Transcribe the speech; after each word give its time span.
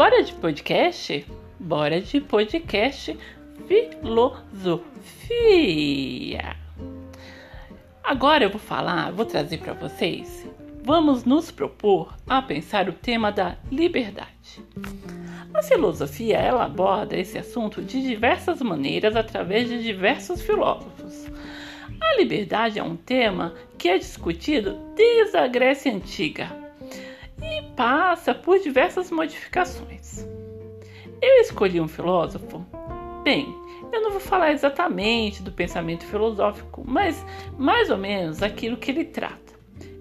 Bora 0.00 0.22
de 0.22 0.32
podcast? 0.32 1.26
Bora 1.58 2.00
de 2.00 2.22
podcast 2.22 3.18
filosofia. 3.68 4.96
Agora 8.02 8.44
eu 8.44 8.48
vou 8.48 8.58
falar, 8.58 9.12
vou 9.12 9.26
trazer 9.26 9.58
para 9.58 9.74
vocês. 9.74 10.48
Vamos 10.82 11.24
nos 11.24 11.50
propor 11.50 12.16
a 12.26 12.40
pensar 12.40 12.88
o 12.88 12.94
tema 12.94 13.30
da 13.30 13.58
liberdade. 13.70 14.64
A 15.52 15.62
filosofia 15.62 16.38
ela 16.38 16.64
aborda 16.64 17.14
esse 17.14 17.36
assunto 17.36 17.82
de 17.82 18.00
diversas 18.00 18.62
maneiras 18.62 19.14
através 19.14 19.68
de 19.68 19.82
diversos 19.82 20.40
filósofos. 20.40 21.30
A 22.00 22.16
liberdade 22.16 22.78
é 22.78 22.82
um 22.82 22.96
tema 22.96 23.54
que 23.76 23.90
é 23.90 23.98
discutido 23.98 24.78
desde 24.96 25.36
a 25.36 25.46
Grécia 25.46 25.92
Antiga 25.92 26.69
passa 27.76 28.34
por 28.34 28.58
diversas 28.58 29.10
modificações. 29.10 30.26
Eu 31.20 31.40
escolhi 31.40 31.80
um 31.80 31.88
filósofo? 31.88 32.64
Bem, 33.22 33.54
eu 33.92 34.00
não 34.00 34.10
vou 34.10 34.20
falar 34.20 34.52
exatamente 34.52 35.42
do 35.42 35.52
pensamento 35.52 36.04
filosófico, 36.06 36.82
mas 36.86 37.24
mais 37.58 37.90
ou 37.90 37.98
menos 37.98 38.42
aquilo 38.42 38.76
que 38.76 38.90
ele 38.90 39.04
trata. 39.04 39.52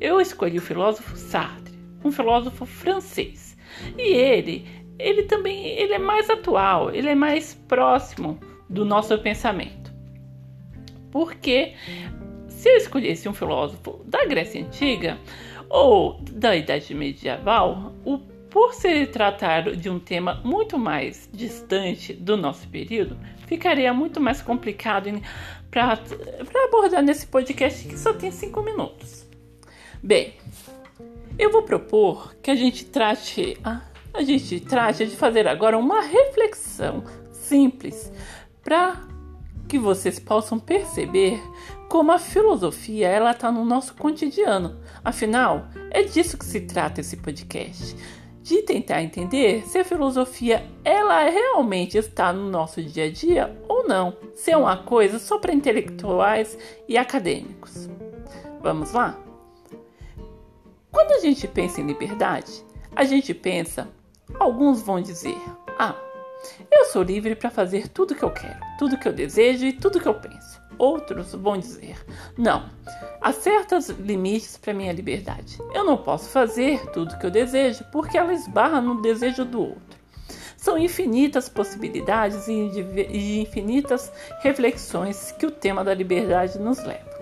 Eu 0.00 0.20
escolhi 0.20 0.58
o 0.58 0.62
filósofo 0.62 1.16
Sartre, 1.16 1.78
um 2.04 2.12
filósofo 2.12 2.66
francês. 2.66 3.56
E 3.96 4.02
ele, 4.02 4.66
ele 4.98 5.22
também, 5.24 5.66
ele 5.66 5.94
é 5.94 5.98
mais 5.98 6.28
atual, 6.28 6.90
ele 6.90 7.08
é 7.08 7.14
mais 7.14 7.54
próximo 7.66 8.38
do 8.68 8.84
nosso 8.84 9.16
pensamento. 9.18 9.92
Porque 11.10 11.74
se 12.56 12.70
eu 12.70 12.76
escolhesse 12.76 13.28
um 13.28 13.34
filósofo 13.34 14.00
da 14.06 14.24
Grécia 14.24 14.64
Antiga, 14.64 15.18
ou 15.68 16.18
da 16.32 16.56
Idade 16.56 16.94
Medieval, 16.94 17.92
o, 18.04 18.18
por 18.50 18.72
se 18.72 19.06
tratar 19.06 19.76
de 19.76 19.90
um 19.90 19.98
tema 19.98 20.40
muito 20.42 20.78
mais 20.78 21.28
distante 21.32 22.14
do 22.14 22.36
nosso 22.36 22.66
período, 22.68 23.18
ficaria 23.46 23.92
muito 23.92 24.20
mais 24.20 24.40
complicado 24.40 25.10
para 25.70 26.00
abordar 26.64 27.02
nesse 27.02 27.26
podcast 27.26 27.86
que 27.86 27.98
só 27.98 28.14
tem 28.14 28.30
cinco 28.30 28.62
minutos. 28.62 29.26
Bem, 30.02 30.34
eu 31.38 31.52
vou 31.52 31.62
propor 31.62 32.34
que 32.36 32.50
a 32.50 32.56
gente 32.56 32.86
trate 32.86 33.58
a, 33.62 33.82
a 34.14 34.22
gente 34.22 34.60
trate 34.60 35.04
de 35.04 35.14
fazer 35.14 35.46
agora 35.46 35.76
uma 35.76 36.00
reflexão 36.00 37.04
simples 37.30 38.10
para 38.64 39.02
que 39.68 39.78
vocês 39.78 40.18
possam 40.18 40.58
perceber 40.58 41.42
como 41.96 42.12
a 42.12 42.18
filosofia 42.18 43.08
ela 43.08 43.30
está 43.30 43.50
no 43.50 43.64
nosso 43.64 43.94
cotidiano. 43.94 44.76
Afinal, 45.02 45.68
é 45.90 46.02
disso 46.02 46.36
que 46.36 46.44
se 46.44 46.60
trata 46.60 47.00
esse 47.00 47.16
podcast, 47.16 47.96
de 48.42 48.60
tentar 48.60 49.02
entender 49.02 49.66
se 49.66 49.78
a 49.78 49.84
filosofia 49.84 50.62
ela 50.84 51.24
realmente 51.30 51.96
está 51.96 52.34
no 52.34 52.50
nosso 52.50 52.82
dia 52.82 53.04
a 53.04 53.10
dia 53.10 53.58
ou 53.66 53.88
não, 53.88 54.14
se 54.34 54.50
é 54.50 54.56
uma 54.58 54.76
coisa 54.76 55.18
só 55.18 55.38
para 55.38 55.54
intelectuais 55.54 56.58
e 56.86 56.98
acadêmicos. 56.98 57.88
Vamos 58.60 58.92
lá? 58.92 59.18
Quando 60.92 61.12
a 61.12 61.20
gente 61.20 61.48
pensa 61.48 61.80
em 61.80 61.86
liberdade, 61.86 62.62
a 62.94 63.04
gente 63.04 63.32
pensa, 63.32 63.88
alguns 64.38 64.82
vão 64.82 65.00
dizer: 65.00 65.40
"Ah, 65.78 65.96
eu 66.70 66.84
sou 66.84 67.02
livre 67.02 67.34
para 67.34 67.48
fazer 67.48 67.88
tudo 67.88 68.14
que 68.14 68.22
eu 68.22 68.30
quero, 68.30 68.60
tudo 68.78 68.98
que 68.98 69.08
eu 69.08 69.14
desejo 69.14 69.64
e 69.64 69.72
tudo 69.72 69.98
que 69.98 70.06
eu 70.06 70.20
penso. 70.20 70.65
Outros 70.78 71.32
vão 71.32 71.56
dizer: 71.56 71.96
não, 72.36 72.68
há 73.20 73.32
certos 73.32 73.88
limites 73.88 74.56
para 74.56 74.74
minha 74.74 74.92
liberdade. 74.92 75.58
Eu 75.72 75.84
não 75.84 75.96
posso 75.96 76.28
fazer 76.30 76.86
tudo 76.90 77.18
que 77.18 77.26
eu 77.26 77.30
desejo 77.30 77.84
porque 77.90 78.18
ela 78.18 78.32
esbarra 78.32 78.80
no 78.80 79.00
desejo 79.00 79.44
do 79.44 79.60
outro. 79.60 79.96
São 80.56 80.76
infinitas 80.76 81.48
possibilidades 81.48 82.48
e 82.48 83.40
infinitas 83.40 84.10
reflexões 84.40 85.30
que 85.32 85.46
o 85.46 85.50
tema 85.50 85.84
da 85.84 85.94
liberdade 85.94 86.58
nos 86.58 86.82
leva. 86.84 87.16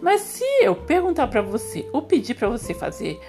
Mas 0.00 0.22
se 0.22 0.44
eu 0.62 0.74
perguntar 0.74 1.26
para 1.26 1.42
você 1.42 1.88
ou 1.92 2.02
pedir 2.02 2.34
para 2.34 2.48
você 2.48 2.72
fazer 2.72 3.20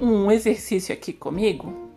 um 0.00 0.30
exercício 0.30 0.94
aqui 0.94 1.12
comigo, 1.12 1.90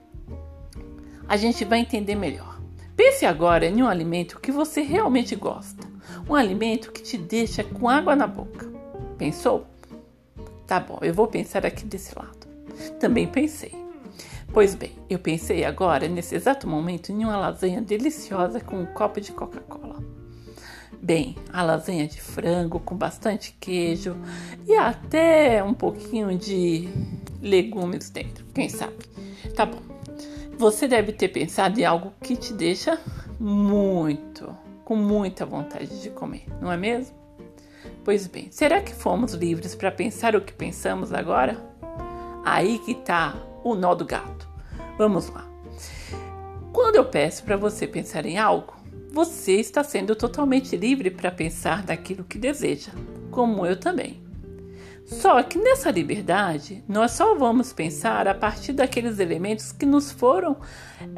a 1.28 1.38
gente 1.38 1.64
vai 1.66 1.80
entender 1.80 2.16
melhor. 2.16 2.59
Pense 3.00 3.26
agora 3.26 3.66
em 3.66 3.82
um 3.82 3.88
alimento 3.88 4.42
que 4.42 4.52
você 4.52 4.82
realmente 4.82 5.34
gosta. 5.34 5.88
Um 6.30 6.36
alimento 6.36 6.92
que 6.92 7.02
te 7.02 7.18
deixa 7.18 7.64
com 7.64 7.88
água 7.88 8.14
na 8.14 8.28
boca. 8.28 8.70
Pensou? 9.18 9.66
Tá 10.68 10.82
bom, 10.82 11.00
eu 11.02 11.14
vou 11.14 11.26
pensar 11.26 11.66
aqui 11.66 11.86
desse 11.86 12.14
lado. 12.14 12.46
Também 13.00 13.26
pensei. 13.26 13.74
Pois 14.52 14.76
bem, 14.76 14.92
eu 15.10 15.18
pensei 15.18 15.64
agora, 15.64 16.10
nesse 16.10 16.36
exato 16.36 16.68
momento, 16.68 17.10
em 17.14 17.24
uma 17.24 17.38
lasanha 17.38 17.80
deliciosa 17.80 18.60
com 18.60 18.82
um 18.82 18.86
copo 18.86 19.22
de 19.22 19.32
Coca-Cola. 19.32 20.04
Bem, 21.02 21.38
a 21.54 21.64
lasanha 21.64 22.06
de 22.06 22.20
frango 22.20 22.82
com 22.82 22.98
bastante 22.98 23.56
queijo 23.62 24.18
e 24.68 24.76
até 24.76 25.64
um 25.64 25.74
pouquinho 25.74 26.38
de 26.38 26.90
legumes 27.42 28.10
dentro, 28.10 28.44
quem 28.54 28.68
sabe? 28.68 28.98
Tá 29.56 29.66
bom. 29.66 29.99
Você 30.60 30.90
deve 30.90 31.14
ter 31.14 31.30
pensado 31.30 31.80
em 31.80 31.86
algo 31.86 32.12
que 32.22 32.36
te 32.36 32.52
deixa 32.52 33.00
muito, 33.40 34.54
com 34.84 34.94
muita 34.94 35.46
vontade 35.46 36.02
de 36.02 36.10
comer, 36.10 36.44
não 36.60 36.70
é 36.70 36.76
mesmo? 36.76 37.16
Pois 38.04 38.28
bem, 38.28 38.50
será 38.52 38.82
que 38.82 38.94
fomos 38.94 39.32
livres 39.34 39.74
para 39.74 39.90
pensar 39.90 40.36
o 40.36 40.42
que 40.42 40.52
pensamos 40.52 41.14
agora? 41.14 41.58
Aí 42.44 42.78
que 42.80 42.94
tá 42.94 43.38
o 43.64 43.74
nó 43.74 43.96
do 43.96 44.04
gato. 44.04 44.50
Vamos 44.98 45.30
lá. 45.30 45.48
Quando 46.74 46.98
eu 46.98 47.06
peço 47.06 47.46
para 47.46 47.56
você 47.56 47.88
pensar 47.88 48.26
em 48.26 48.38
algo, 48.38 48.76
você 49.14 49.54
está 49.54 49.82
sendo 49.82 50.14
totalmente 50.14 50.76
livre 50.76 51.10
para 51.10 51.32
pensar 51.32 51.84
daquilo 51.84 52.26
que 52.26 52.38
deseja, 52.38 52.92
como 53.32 53.66
eu 53.66 53.80
também. 53.80 54.22
Só 55.10 55.42
que 55.42 55.58
nessa 55.58 55.90
liberdade, 55.90 56.84
nós 56.88 57.12
só 57.12 57.34
vamos 57.34 57.74
pensar 57.74 58.28
a 58.28 58.36
partir 58.36 58.74
daqueles 58.74 59.18
elementos 59.18 59.72
que 59.72 59.86
nos 59.86 60.12
foram 60.12 60.58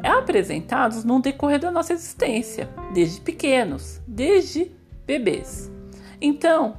apresentados 0.02 1.04
no 1.04 1.20
decorrer 1.20 1.60
da 1.60 1.70
nossa 1.70 1.92
existência, 1.92 2.70
desde 2.94 3.20
pequenos, 3.20 4.00
desde 4.08 4.72
bebês. 5.06 5.70
Então, 6.22 6.78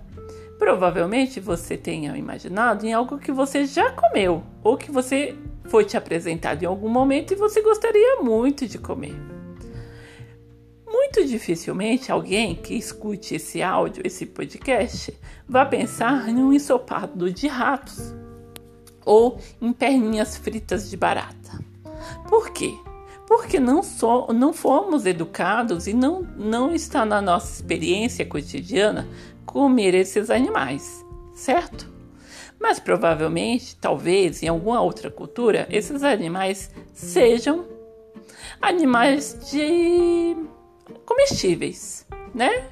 provavelmente 0.57 1.39
você 1.39 1.77
tenha 1.77 2.17
imaginado 2.17 2.83
em 2.83 2.93
algo 2.93 3.19
que 3.19 3.31
você 3.31 3.63
já 3.67 3.91
comeu 3.91 4.41
ou 4.63 4.75
que 4.75 4.91
você 4.91 5.35
foi 5.65 5.85
te 5.85 5.95
apresentado 5.95 6.63
em 6.63 6.65
algum 6.65 6.89
momento 6.89 7.31
e 7.31 7.37
você 7.37 7.61
gostaria 7.61 8.21
muito 8.21 8.67
de 8.67 8.79
comer. 8.79 9.15
Muito 11.15 11.29
dificilmente 11.29 12.11
alguém 12.11 12.55
que 12.55 12.73
escute 12.73 13.35
esse 13.35 13.61
áudio, 13.61 14.01
esse 14.03 14.25
podcast, 14.25 15.15
vai 15.47 15.69
pensar 15.69 16.27
em 16.27 16.37
um 16.37 16.51
ensopado 16.51 17.31
de 17.31 17.47
ratos 17.47 18.11
ou 19.05 19.37
em 19.61 19.71
perninhas 19.71 20.35
fritas 20.35 20.89
de 20.89 20.97
barata. 20.97 21.63
Por 22.27 22.49
quê? 22.49 22.73
Porque 23.27 23.59
não, 23.59 23.83
so, 23.83 24.33
não 24.33 24.51
fomos 24.51 25.05
educados 25.05 25.85
e 25.85 25.93
não, 25.93 26.23
não 26.35 26.73
está 26.73 27.05
na 27.05 27.21
nossa 27.21 27.53
experiência 27.53 28.25
cotidiana 28.25 29.07
comer 29.45 29.93
esses 29.93 30.31
animais, 30.31 31.05
certo? 31.35 31.93
Mas 32.59 32.79
provavelmente, 32.79 33.75
talvez 33.75 34.41
em 34.41 34.47
alguma 34.47 34.81
outra 34.81 35.11
cultura, 35.11 35.67
esses 35.69 36.01
animais 36.01 36.71
sejam 36.91 37.65
animais 38.59 39.37
de 39.51 40.35
comestíveis, 41.05 42.05
né? 42.33 42.67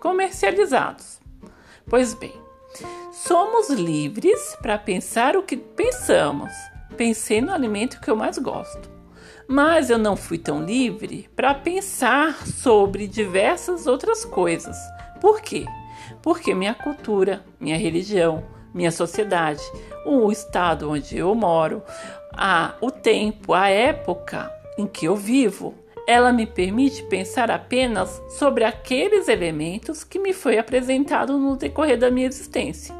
comercializados. 0.00 1.20
Pois 1.88 2.14
bem, 2.14 2.34
somos 3.12 3.70
livres 3.70 4.56
para 4.60 4.78
pensar 4.78 5.36
o 5.36 5.42
que 5.42 5.56
pensamos. 5.56 6.52
Pensei 6.96 7.40
no 7.40 7.52
alimento 7.52 8.00
que 8.00 8.10
eu 8.10 8.16
mais 8.16 8.38
gosto. 8.38 8.90
Mas 9.46 9.90
eu 9.90 9.98
não 9.98 10.16
fui 10.16 10.38
tão 10.38 10.64
livre 10.64 11.28
para 11.36 11.54
pensar 11.54 12.46
sobre 12.46 13.06
diversas 13.06 13.86
outras 13.86 14.24
coisas. 14.24 14.76
Por 15.20 15.40
quê? 15.42 15.66
Porque 16.22 16.54
minha 16.54 16.74
cultura, 16.74 17.44
minha 17.60 17.76
religião, 17.76 18.44
minha 18.72 18.90
sociedade, 18.90 19.62
o 20.06 20.32
estado 20.32 20.90
onde 20.90 21.18
eu 21.18 21.34
moro, 21.34 21.82
a, 22.32 22.74
o 22.80 22.90
tempo, 22.90 23.52
a 23.52 23.68
época 23.68 24.52
em 24.76 24.86
que 24.86 25.06
eu 25.06 25.14
vivo 25.14 25.74
ela 26.06 26.32
me 26.32 26.46
permite 26.46 27.02
pensar 27.04 27.50
apenas 27.50 28.22
sobre 28.28 28.64
aqueles 28.64 29.28
elementos 29.28 30.04
que 30.04 30.18
me 30.18 30.32
foi 30.32 30.58
apresentado 30.58 31.38
no 31.38 31.56
decorrer 31.56 31.98
da 31.98 32.10
minha 32.10 32.26
existência, 32.26 32.94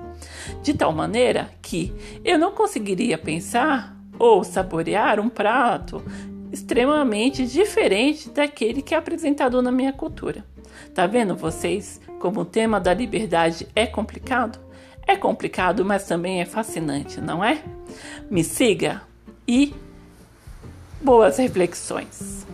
de 0.62 0.73
tal 0.75 0.93
maneira 0.93 1.51
que 1.61 1.93
eu 2.25 2.39
não 2.39 2.53
conseguiria 2.53 3.19
pensar 3.19 3.95
ou 4.19 4.43
saborear 4.43 5.21
um 5.21 5.29
prato 5.29 6.03
extremamente 6.53 7.47
diferente 7.47 8.31
daquele 8.31 8.81
que 8.81 8.95
é 8.95 8.99
apresentado 8.99 9.61
na 9.61 9.73
minha 9.73 9.93
cultura. 9.93 10.45
Tá 10.95 11.06
vendo 11.06 11.35
vocês 11.35 12.01
como 12.21 12.41
o 12.41 12.45
tema 12.45 12.81
da 12.81 12.95
liberdade 12.95 13.67
é 13.75 13.87
complicado? 13.87 14.59
É 15.06 15.17
complicado, 15.17 15.85
mas 15.85 16.06
também 16.06 16.41
é 16.41 16.47
fascinante, 16.47 17.21
não 17.21 17.45
é? 17.45 17.62
Me 18.31 18.43
siga 18.43 19.03
e 19.47 19.75
boas 21.03 21.37
reflexões. 21.37 22.47